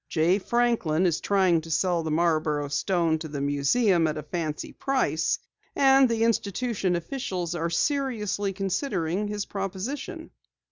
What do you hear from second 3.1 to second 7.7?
to the museum at a fancy price, and the institution officials are